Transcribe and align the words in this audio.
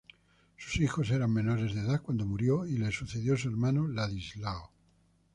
Sus 0.57 0.79
hijos 0.81 1.11
eran 1.11 1.31
menores 1.31 1.75
de 1.75 1.81
edad 1.81 2.01
cuando 2.01 2.25
murió 2.25 2.65
y 2.65 2.79
le 2.79 2.91
sucedió 2.91 3.37
su 3.37 3.49
hermano 3.49 3.87
Ladislao. 3.87 4.71